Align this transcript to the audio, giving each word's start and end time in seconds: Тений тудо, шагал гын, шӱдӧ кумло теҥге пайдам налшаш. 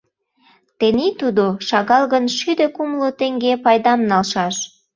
Тений 0.79 1.13
тудо, 1.21 1.45
шагал 1.67 2.03
гын, 2.13 2.23
шӱдӧ 2.37 2.67
кумло 2.75 3.09
теҥге 3.19 3.53
пайдам 3.63 3.99
налшаш. 4.09 4.55